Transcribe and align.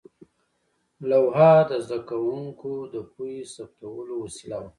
لوحه 1.09 1.53
د 1.69 1.71
زده 1.85 1.99
کوونکو 2.09 2.71
د 2.93 2.95
پوهې 3.13 3.39
ثبتولو 3.55 4.13
وسیله 4.23 4.57
وه. 4.61 4.69